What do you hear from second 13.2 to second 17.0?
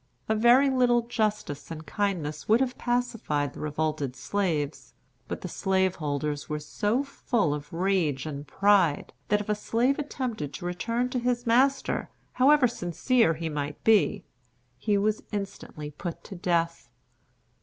he might be, he was instantly put to death.